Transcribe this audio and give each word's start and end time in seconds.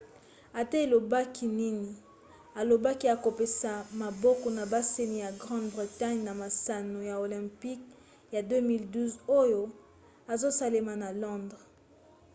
ata 0.61 0.75
alobaki 0.85 1.45
nini 1.59 1.91
alobaki 2.59 3.05
akopesa 3.15 3.71
maboko 4.01 4.47
na 4.57 4.63
basani 4.73 5.17
ya 5.25 5.31
grande-bretagne 5.41 6.23
na 6.27 6.33
masano 6.43 6.97
ya 7.09 7.15
olympic 7.25 7.79
ya 8.33 8.41
2012 8.41 9.15
oyo 9.41 9.61
ezosalema 10.33 10.93
na 11.01 11.09
londres 11.21 11.63